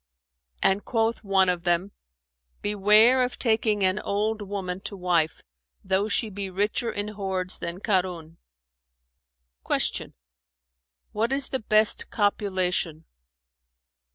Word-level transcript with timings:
And 0.63 0.83
quoth 0.83 1.23
one 1.23 1.47
of 1.47 1.61
them, 1.61 1.91
'Beware 2.63 3.21
of 3.21 3.37
taking 3.37 3.83
an 3.83 3.99
old 3.99 4.41
woman 4.41 4.79
to 4.79 4.97
wife, 4.97 5.43
though 5.83 6.07
she 6.07 6.31
be 6.31 6.49
richer 6.49 6.91
in 6.91 7.09
hoards 7.09 7.59
than 7.59 7.79
Kαrϊn'"[FN#410] 7.81 8.37
Q 9.93 10.13
"What 11.11 11.31
is 11.31 11.49
the 11.49 11.59
best 11.59 12.09
copulation?" 12.09 13.05